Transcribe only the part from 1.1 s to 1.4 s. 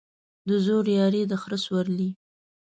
د